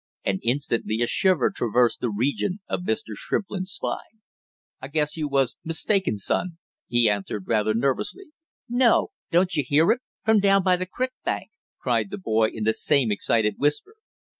[0.25, 3.13] And instantly a shiver traversed the region of Mr.
[3.15, 4.23] Shrimplin's spine.
[4.81, 8.31] "I guess you was mistaken, son!" he answered rather nervously.
[8.67, 12.63] "No, don't you hear it from down by the crick bank?" cried the boy in
[12.63, 13.93] the same excited whisper.